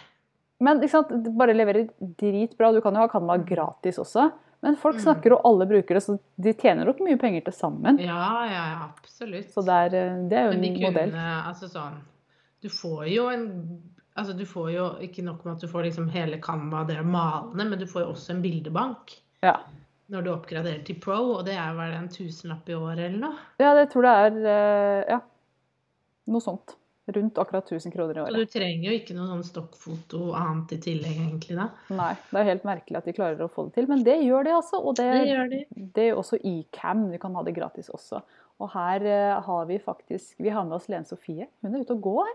[0.60, 1.88] Men ikke sant, det bare leverer
[2.19, 2.74] dritbra.
[2.76, 4.32] Du kan jo ha Canva gratis også.
[4.62, 5.02] Men folk Mm.
[5.06, 7.98] snakker, og alle bruker det, så de tjener nok mye penger til sammen.
[8.04, 9.48] Ja, ja, ja, absolutt.
[9.54, 11.13] Så det er, eh, det er jo de en kunne modell.
[11.48, 11.95] Altså sånn
[12.62, 13.80] Du får jo en
[14.17, 17.04] Altså du får jo ikke nok med at du får liksom hele Canva, det er
[17.08, 19.54] malende, men du får jo også en bildebank Ja.
[20.12, 23.38] når du oppgraderer til pro, og det er vel en tusenlapp i året eller noe.
[23.62, 25.22] ja, det tror jeg er eh, ja,
[26.28, 26.76] noe sånt.
[27.15, 28.36] Rundt akkurat 1000 kroner i året.
[28.36, 31.69] Så du trenger jo ikke noe sånn stokkfoto annet i tillegg, egentlig, da.
[31.98, 34.45] Nei, det er helt merkelig at de klarer å få det til, men det gjør
[34.45, 34.82] de altså.
[34.84, 35.62] Og det, Det gjør de.
[35.95, 38.22] det er også eCam, du kan ha det gratis også.
[38.60, 41.48] Og her eh, har vi faktisk Vi har med oss Lene Sofie.
[41.63, 42.32] Hun er ute og går.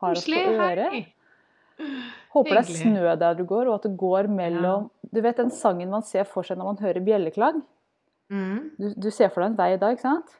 [0.00, 1.00] Har oss på øret.
[2.34, 5.50] Håper det er snø der du går, og at det går mellom Du vet den
[5.54, 7.62] sangen man ser for seg når man hører bjelleklang?
[8.30, 8.70] Mm.
[8.78, 10.36] Du, du ser for deg en vei da, ikke sant?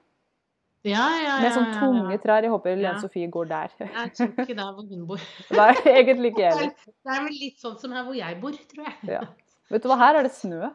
[0.86, 1.32] Ja, ja.
[1.42, 2.44] Med sånn tunge trær.
[2.46, 3.00] Jeg håper Lene.
[3.02, 3.72] Sofie går der.
[3.82, 5.24] Jeg tror ikke det er hvor hun bor.
[5.58, 6.70] Nei, egentlig ikke jeg.
[6.88, 9.00] Det er vel litt sånn som her hvor jeg bor, tror jeg.
[9.18, 9.24] Ja.
[9.70, 10.70] Vet du hva, her er det snø.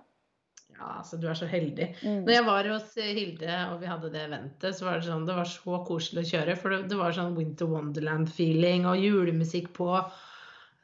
[0.75, 1.87] Ja, altså du er så heldig.
[2.03, 2.21] Mm.
[2.27, 5.25] Når jeg var hos eh, Hilde og vi hadde det eventet, så var det sånn,
[5.27, 6.55] det var så koselig å kjøre.
[6.59, 9.89] For det, det var sånn Winter Wonderland-feeling og julemusikk på.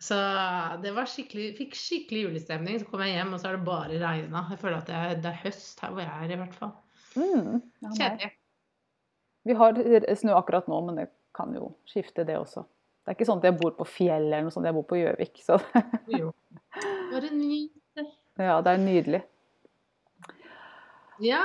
[0.01, 0.17] Så
[0.81, 2.79] det var skikkelig, fikk skikkelig julestemning.
[2.81, 4.47] Så kom jeg hjem, og så har det bare regna.
[4.49, 6.73] Jeg føler at det er, det er høst her hvor jeg er, i hvert fall.
[7.19, 7.59] Mm.
[7.83, 7.91] Ja.
[7.99, 8.31] Kjedelig.
[9.47, 9.73] Vi har
[10.19, 12.63] snø akkurat nå, men det kan jo skifte, det også.
[13.01, 14.99] Det er ikke sånn at jeg bor på fjell eller noe sånt, jeg bor på
[14.99, 15.39] Gjøvik.
[15.41, 15.57] Så
[16.19, 16.29] Jo.
[17.11, 18.05] Bare nyt det.
[18.37, 19.21] ja, det er nydelig.
[21.21, 21.41] Ja.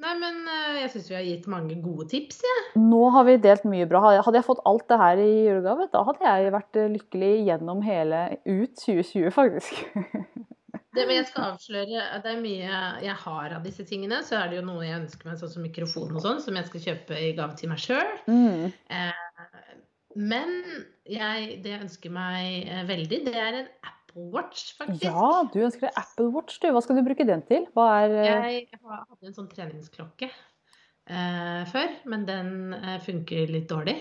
[0.00, 2.60] Nei, men eh, jeg syns vi har gitt mange gode tips, jeg.
[2.80, 4.00] Nå har vi delt mye bra.
[4.24, 7.82] Hadde jeg- fått alt det her i julegave, da hadde jeg vært eh, lykkelig gjennom
[7.84, 9.82] hele ut 2020, faktisk.
[10.90, 14.24] Det, men jeg skal avsløre det er mye jeg har av disse tingene.
[14.26, 16.66] Så er det jo noe jeg ønsker meg, sånn som mikrofon og sånn, som jeg
[16.66, 18.10] skal kjøpe i gave til meg sjøl.
[18.26, 18.72] Mm.
[20.18, 20.52] Men
[21.06, 25.06] jeg, det jeg ønsker meg eh, veldig, det er en Apple Watch, faktisk.
[25.06, 26.70] Ja, du ønsker deg Apple Watch, du.
[26.74, 27.68] Hva skal du bruke den til?
[27.76, 33.70] Hva er eh, Jeg hadde en sånn treningsklokke eh, før, men den eh, funker litt
[33.70, 33.94] dårlig.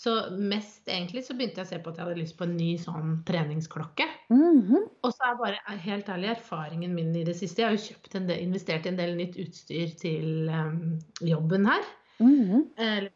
[0.00, 2.54] Så mest egentlig så begynte jeg å se på at jeg hadde lyst på en
[2.56, 4.06] ny sånn treningsklokke.
[4.32, 4.86] mhm.
[5.04, 8.16] Og så er bare helt ærlig erfaringen min i det siste Jeg har jo kjøpt
[8.16, 11.84] en del, investert i en del nytt utstyr til um, jobben her.
[12.20, 12.64] Mhm.
[12.80, 13.10] eh,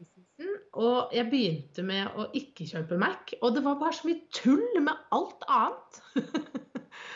[0.74, 3.32] Og jeg begynte med å ikke kjøpe Mac.
[3.40, 6.02] Og det var bare så mye tull med alt annet.
[6.12, 6.20] Mm.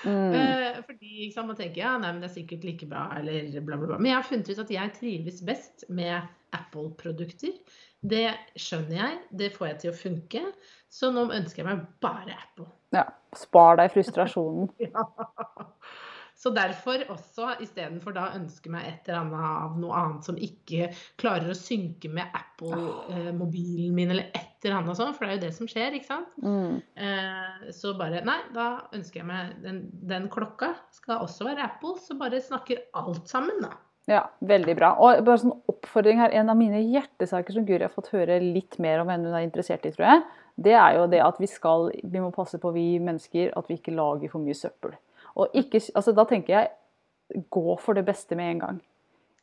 [0.09, 3.77] Eh, fordi liksom, man tenker ja, nei, men det er sikkert like bra, eller bla,
[3.77, 3.97] bla, bla.
[3.99, 7.57] Men jeg har funnet ut at jeg trives best med Apple-produkter.
[8.01, 8.27] Det
[8.59, 10.43] skjønner jeg, det får jeg til å funke.
[10.89, 12.69] Så nå ønsker jeg meg bare Apple.
[12.95, 13.09] Ja.
[13.37, 14.71] Spar deg frustrasjonen.
[16.39, 20.93] Så derfor også, istedenfor da ønske meg et eller annet av noe annet som ikke
[21.19, 25.45] klarer å synke med Apple-mobilen min, eller et eller annet sånt, for det er jo
[25.49, 26.39] det som skjer, ikke sant.
[26.39, 26.79] Mm.
[26.95, 31.97] Eh, så bare Nei, da ønsker jeg meg den, den klokka skal også være Apple,
[32.07, 33.75] så bare snakker alt sammen, da.
[34.09, 34.95] Ja, veldig bra.
[35.05, 38.79] Og bare sånn oppfordring her, En av mine hjertesaker som Guri har fått høre litt
[38.81, 40.23] mer om enn hun er interessert i, tror jeg,
[40.59, 43.77] det er jo det at vi skal Vi må passe på, vi mennesker, at vi
[43.77, 44.97] ikke lager for mye søppel.
[45.37, 48.81] Og ikke, altså Da tenker jeg gå for det beste med en gang.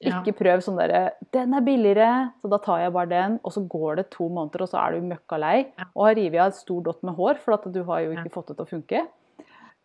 [0.01, 0.19] Ja.
[0.19, 3.61] Ikke prøv sånn derre 'Den er billigere, så da tar jeg bare den.' Og så
[3.69, 5.85] går det to måneder, og så er du møkka lei Ja.
[5.95, 8.25] og har revet av et stor dott med hår, for at du har jo ikke
[8.25, 8.33] Ja.
[8.33, 9.07] fått det til å funke.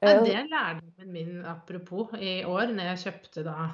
[0.02, 3.68] Nei, Eh, det er lærdommen min apropos i år, når jeg kjøpte da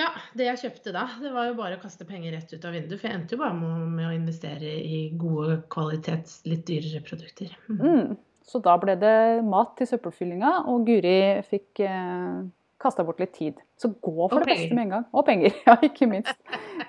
[0.00, 0.08] Ja,
[0.38, 2.96] det jeg kjøpte da, det var jo bare å kaste penger rett ut av vinduet.
[3.02, 7.52] For jeg endte jo bare med, å investere i gode kvalitets, litt dyrere produkter.
[7.68, 7.80] Mm.
[7.84, 8.14] Mm.
[8.50, 11.12] Så da ble det mat til søppelfyllinga, og Guri
[11.50, 12.40] fikk eh,
[12.80, 13.60] kasta bort litt tid.
[13.78, 15.04] Så gå for Og det beste med en gang.
[15.12, 15.52] Og penger.
[15.68, 16.32] Ja, ikke minst.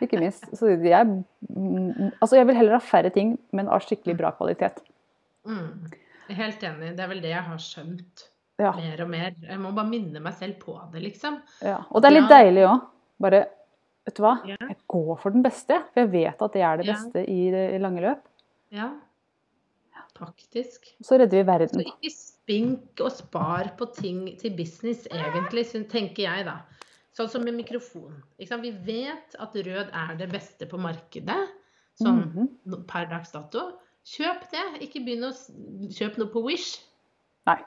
[0.02, 0.48] Ikke minst.
[0.58, 1.12] Så jeg,
[1.52, 4.80] mm, altså jeg vil heller ha færre ting, men av skikkelig bra kvalitet.
[5.46, 5.92] Mm.
[6.32, 6.94] Helt enig.
[6.96, 8.26] Det er vel det jeg har skjønt
[8.62, 9.36] Ja, mer og mer.
[9.42, 11.40] Jeg må bare minne meg selv på det, liksom.
[11.66, 11.80] ja.
[11.92, 12.40] Og det er litt Ja.
[12.40, 12.88] deilig òg.
[13.22, 13.46] Bare
[14.02, 14.34] Vet du hva?
[14.50, 14.56] Ja.
[14.66, 15.78] Jeg går for den beste.
[15.94, 16.94] For jeg vet at det er det Ja.
[16.98, 18.24] beste i det lange løp.
[18.74, 18.88] Ja,
[20.18, 20.96] faktisk.
[21.02, 21.70] Så redder vi verden.
[21.70, 26.62] Så ikke spink og spar på ting til business, egentlig, tenker jeg, da.
[27.18, 28.24] Sånn som med mikrofon.
[28.40, 31.50] Vi vet at rød er det beste på markedet,
[32.00, 32.88] sånn mm -hmm.
[32.88, 33.80] per dags dato.
[34.06, 34.82] Kjøp det.
[34.82, 35.34] Ikke begynn å
[35.92, 36.82] kjøpe noe på Wish.
[37.46, 37.60] Nei.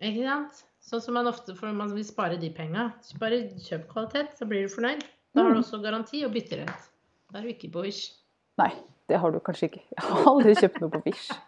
[0.00, 0.64] Ikke sant?
[0.82, 2.88] Sånn som man ofte for man vil spare de penga.
[3.20, 5.04] Bare kjøp kvalitet, så blir du fornøyd.
[5.34, 5.62] Da har du Mm.
[5.62, 6.88] også garanti og bytterett.
[7.32, 8.10] Da er du ikke på Wish.
[8.58, 8.72] Nei,
[9.08, 9.82] det har du kanskje ikke.
[9.96, 11.30] Jeg har aldri kjøpt noe på Wish.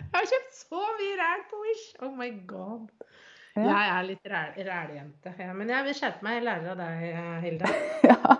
[0.00, 1.86] Jeg har kjøpt så mye ræl på Wish!
[2.02, 2.88] Oh my god.
[3.56, 3.62] Ja.
[3.62, 5.34] Jeg er litt ræljente.
[5.38, 6.38] Ja, men jeg vil skjerpe meg.
[6.38, 7.72] Jeg lærer av deg, Hilde.
[8.10, 8.36] Ja.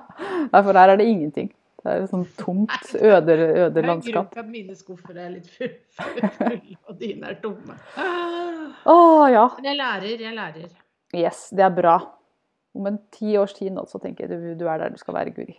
[0.53, 1.51] Ja, for her er det ingenting.
[1.81, 4.05] Det er et sånt tomt, øde, øde landskap.
[4.05, 7.77] Det er grunnen til at mine skuffer er litt fulle, og dine er tomme.
[8.85, 8.97] Å,
[9.33, 9.45] ja.
[9.57, 10.67] Men jeg lærer, jeg lærer.
[11.17, 11.95] Yes, det er bra.
[12.77, 15.17] Om en ti års tid nå, så tenker jeg du, du er der du skal
[15.17, 15.57] være, Guri.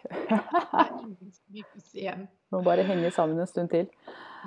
[2.53, 3.89] Må bare henge sammen en stund til.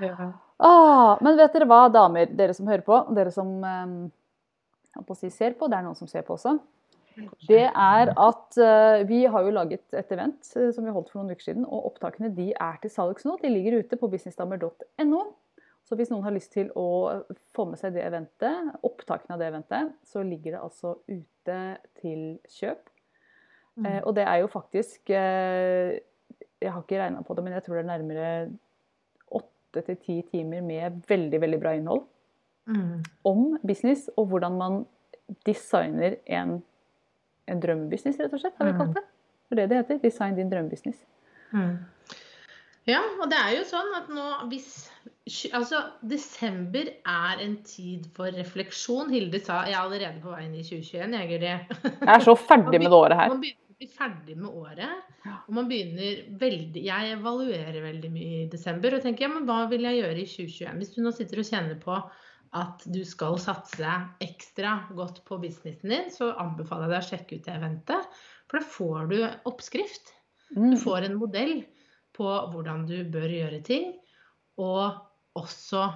[0.01, 0.31] Ja.
[0.63, 3.99] Ah, men vet dere hva, damer, dere som hører på, dere som um,
[5.19, 6.55] si, ser på, det er noen som ser på også
[7.49, 11.21] det er at uh, vi har jo laget et event uh, som vi holdt for
[11.21, 11.67] noen uker siden.
[11.67, 13.37] Og opptakene de er til salgs nå.
[13.43, 15.23] De ligger ute på businessdamer.no.
[15.85, 16.89] Så hvis noen har lyst til å
[17.55, 21.59] få med seg det eventet, opptakene av det eventet, så ligger det altså ute
[22.01, 22.25] til
[22.57, 22.89] kjøp.
[23.77, 23.87] Mm.
[23.87, 27.79] Uh, og det er jo faktisk Jeg har ikke regna på det, men jeg tror
[27.79, 28.29] det er nærmere
[29.35, 32.05] åtte til ti timer med veldig, veldig bra innhold.
[32.65, 33.03] Mm.
[33.29, 34.85] Om business og hvordan man
[35.45, 36.63] designer en
[37.51, 38.97] en drømmebusiness, rett og slett, har vi kalt mm.
[38.99, 39.05] det.
[39.45, 40.01] Det er det det heter.
[40.05, 41.03] Design din drømmebusiness.
[41.55, 41.75] Mm.
[42.89, 44.91] Ja, og det er jo sånn at nå hvis
[45.57, 49.09] Altså, desember er en tid for refleksjon.
[49.09, 51.53] Hilde sa jeg er allerede på vei inn i 2021, jeg, Guri.
[51.95, 53.33] Jeg er så ferdig med det året her.
[53.33, 55.15] Man begynner å bli ferdig med året.
[55.47, 59.63] Og man begynner veldig Jeg evaluerer veldig mye i desember og tenker ja, men hva
[59.73, 60.83] vil jeg gjøre i 2021?
[60.83, 61.97] Hvis du nå sitter og kjenner på
[62.55, 67.39] at du skal satse ekstra godt på businessen din, så anbefaler jeg deg å sjekke
[67.39, 68.19] ut det eventet.
[68.51, 69.19] For da får du
[69.51, 70.13] oppskrift.
[70.55, 70.81] Du mm.
[70.85, 71.55] får en modell
[72.15, 73.95] på hvordan du bør gjøre ting.
[74.63, 75.01] Og
[75.35, 75.89] også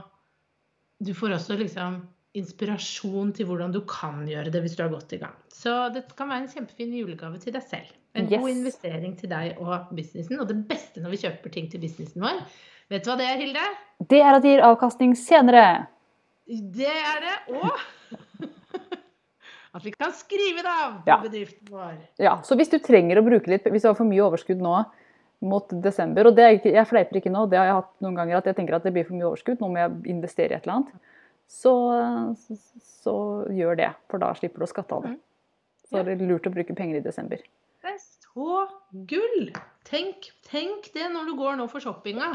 [0.99, 2.01] Du får også liksom
[2.35, 5.37] inspirasjon til hvordan du kan gjøre det hvis du er godt i gang.
[5.55, 7.93] Så det kan være en kjempefin julegave til deg selv.
[8.19, 8.41] En yes.
[8.41, 10.41] god investering til deg og businessen.
[10.43, 12.43] Og det beste når vi kjøper ting til businessen vår,
[12.91, 13.69] vet du hva det er, Hilde?
[14.11, 15.87] Det er at det gir avkastning senere.
[16.49, 17.37] Det er det.
[17.53, 18.49] Og
[19.79, 21.19] at vi kan skrive det av på ja.
[21.23, 21.99] bedriften vår.
[22.23, 24.81] Ja, så hvis du trenger å bruke litt, hvis du har for mye overskudd nå
[25.45, 28.17] mot desember, og det er ikke, jeg fleiper ikke nå, det har jeg hatt noen
[28.19, 30.59] ganger at jeg tenker at det blir for mye overskudd, nå må jeg investere i
[30.59, 31.15] et eller annet,
[31.49, 31.75] så,
[32.43, 32.57] så,
[33.05, 33.17] så
[33.55, 33.93] gjør det.
[34.11, 35.15] For da slipper du å skatte av det.
[35.85, 37.45] Så Så det er lurt å bruke penger i desember.
[37.85, 38.65] Det er så
[39.09, 39.53] gull!
[39.89, 42.35] Tenk, tenk det når du går nå for shoppinga.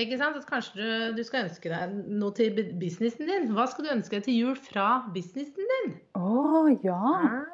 [0.00, 0.38] Ikke sant?
[0.40, 3.50] At kanskje du, du, skal ønske deg noe til businessen din.
[3.52, 5.94] Hva skal du ønske deg til jul fra businessen din?
[6.16, 7.00] Å oh, ja.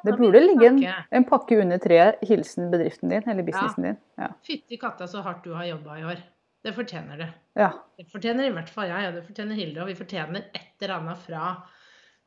[0.07, 2.21] Det burde ligge en, en, pakke under treet.
[2.29, 3.91] Hilsen bedriften din eller businessen ja.
[3.91, 4.01] din.
[4.23, 4.31] Ja.
[4.47, 6.23] Fytti katta så hardt du har jobba i år.
[6.63, 7.27] Det fortjener du.
[7.59, 7.73] Ja.
[7.99, 9.83] Det fortjener i hvert fall jeg, og det fortjener Hilde.
[9.83, 11.53] Og vi fortjener et eller annet fra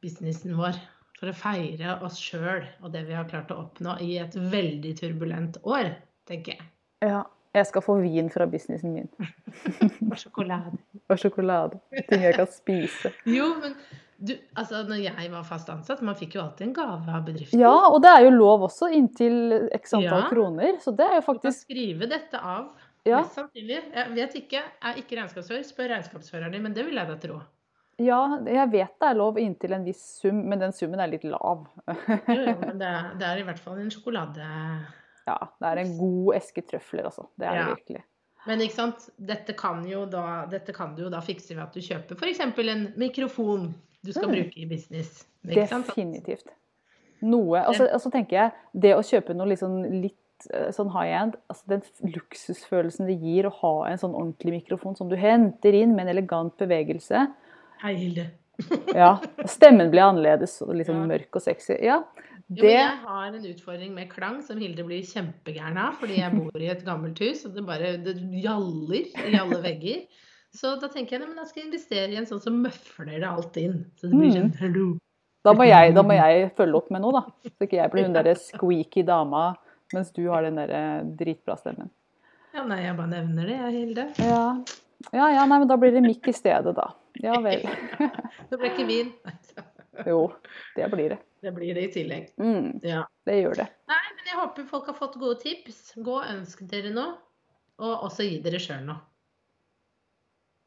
[0.05, 0.77] businessen vår.
[1.23, 4.97] For å feire oss sjøl og det vi har klart å oppnå i et veldig
[4.99, 5.93] turbulent år,
[6.29, 6.73] tenker jeg.
[7.07, 7.23] Ja.
[7.53, 9.11] Jeg skal få vin fra businessen min.
[10.11, 10.79] Og sjokolade.
[11.13, 11.81] Og sjokolade.
[12.09, 13.13] Ting jeg kan spise.
[13.29, 13.75] Jo, men
[14.23, 17.61] du, altså når jeg var fast ansatt, man fikk jo alltid en gave av bedriften.
[17.61, 20.31] Ja, og det er jo lov også, inntil x antall ja.
[20.31, 20.79] kroner.
[20.81, 22.71] Så det er jo faktisk Du kan skrive dette av.
[23.03, 23.19] Ja.
[23.19, 23.81] Mest sannsynlig.
[23.91, 25.67] Jeg vet ikke, jeg er ikke regnskapsfører.
[25.67, 27.43] Spør regnskapsføreren din, men det vil jeg da tro.
[28.01, 31.27] Ja, jeg vet det er lov inntil en viss sum, men den summen er litt
[31.29, 31.67] lav.
[31.91, 34.47] jo, jo, men det, det er i hvert fall en sjokolade
[35.27, 37.29] ja, det er en god eske trøfler, altså.
[37.39, 37.67] Det er ja.
[37.67, 38.05] det virkelig.
[38.49, 41.85] Men ikke sant, dette kan, da, dette kan, du jo da fikse ved at du
[41.85, 42.41] kjøper f.eks.
[42.43, 43.69] en mikrofon
[44.03, 44.35] du skal mm.
[44.35, 45.23] bruke i business.
[45.47, 46.51] Definitivt.
[47.23, 51.15] Noe Og så altså, tenker jeg, det å kjøpe noe liksom litt eh, sånn high
[51.21, 55.79] end, altså den luksusfølelsen det gir å ha en sånn ordentlig mikrofon som du henter
[55.79, 57.29] inn med en elegant bevegelse.
[57.85, 58.27] Hei, Hilde.
[58.99, 59.15] ja.
[59.47, 61.79] Stemmen blir annerledes og litt sånn mørk og sexy.
[61.87, 62.03] Ja,
[62.57, 62.65] det...
[62.65, 66.65] Jo, jeg har en utfordring med klang som Hilde blir kjempegæren av, fordi jeg bor
[66.65, 70.05] i et gammelt hus, og det bare det gjaller i alle vegger.
[70.53, 73.57] Så da tenker jeg at jeg skal investere i en sånn som møfler det alt
[73.61, 73.79] inn.
[73.97, 74.59] Så det blir sånn mm.
[74.61, 74.87] hello.
[75.43, 77.51] Da må, jeg, da må jeg følge opp med noe, da.
[77.51, 79.53] Så ikke jeg blir hun derre squeaky dama
[79.93, 80.83] mens du har den derre
[81.19, 81.91] dritbra stemmen.
[82.53, 84.07] Ja, nei, jeg bare nevner det, jeg, Hilde.
[84.21, 84.45] Ja.
[85.17, 86.91] ja, ja, nei, men da blir det mikk i stedet, da.
[87.21, 87.65] Ja vel.
[88.49, 89.13] det ble ikke vin.
[90.09, 90.27] jo,
[90.77, 91.21] det blir det.
[91.43, 92.29] Det blir det i tillegg.
[92.39, 93.03] Mm, ja.
[93.27, 93.69] Det gjør det.
[93.91, 95.81] Nei, men jeg håper folk har fått gode tips.
[95.99, 97.17] Gå og ønsk dere noe,
[97.83, 99.01] og også gi dere sjøl noe.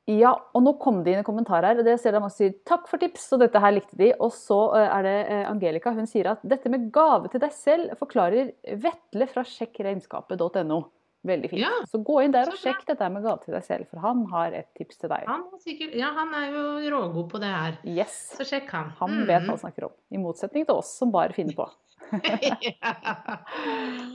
[0.05, 1.79] Ja, og nå kom det inn en kommentar her.
[1.81, 4.11] og det ser jeg mange sier takk for tips, og dette her likte de.
[4.21, 5.95] Og så eh, er det eh, Angelica.
[5.95, 8.51] Hun sier at dette med gave til deg selv forklarer
[8.83, 10.79] Vetle fra sjekkregnskapet.no.
[11.25, 11.63] Veldig fint.
[11.63, 14.21] Ja, så gå inn der og sjekk dette med gave til deg selv, for han
[14.29, 15.25] har et tips til deg.
[15.29, 17.79] Han sikkert, ja, han er jo rågod på det her.
[17.89, 18.17] Yes.
[18.37, 18.91] Så sjekk han.
[18.99, 19.23] Han mm.
[19.31, 19.95] vet hva han snakker om.
[20.13, 21.65] I motsetning til oss som bare finner på.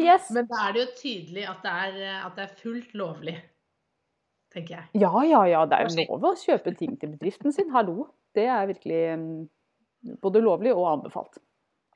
[0.07, 0.31] yes.
[0.31, 3.35] Men da er det jo tydelig at det er, at det er fullt lovlig,
[4.55, 5.03] tenker jeg.
[5.03, 5.65] Ja, ja, ja.
[5.67, 7.75] Det er jo lov å kjøpe ting til bedriften sin.
[7.75, 8.07] Hallo.
[8.37, 9.35] Det er virkelig mm,
[10.23, 11.43] både lovlig og anbefalt.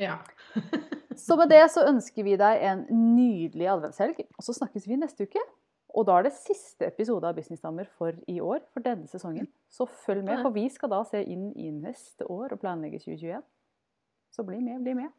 [0.02, 0.18] Ja.
[1.20, 5.28] Så med det så ønsker vi deg en nydelig adventshelg, og så snakkes vi neste
[5.28, 5.42] uke.
[5.94, 9.46] Og da er det siste episode av Businessdamer for i år, for denne sesongen.
[9.70, 13.42] Så følg med, for vi skal da se inn i neste år og planlegge 2021.
[14.34, 15.12] Så bli med, bli med.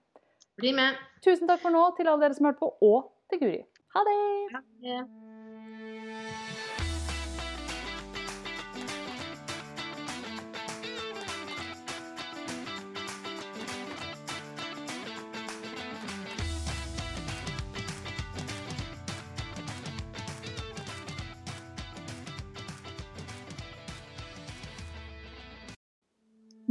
[0.59, 0.99] Bli med.
[1.23, 3.61] Tusen takk for nå til alle dere som hørte på, og til Guri.
[3.95, 4.19] Ha det!
[4.51, 5.24] Ha det.